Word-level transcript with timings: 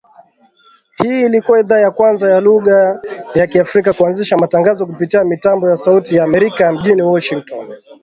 Hii 0.95 1.21
ilikua 1.25 1.59
idhaa 1.59 1.79
ya 1.79 1.91
kwanza 1.91 2.29
ya 2.31 2.41
lugha 2.41 3.01
ya 3.35 3.47
Kiafrika 3.47 3.93
kuanzisha 3.93 4.37
matangazo 4.37 4.85
kupitia 4.85 5.23
mitambo 5.23 5.69
ya 5.69 5.77
Sauti 5.77 6.15
ya 6.15 6.23
Amerika 6.23 6.71
mjini 6.71 7.01
Washington 7.01 7.75